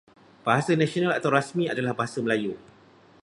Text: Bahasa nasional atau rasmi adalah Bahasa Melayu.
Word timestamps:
Bahasa 0.45 0.73
nasional 0.81 1.13
atau 1.15 1.29
rasmi 1.37 1.65
adalah 1.73 1.93
Bahasa 1.99 2.19
Melayu. 2.25 2.53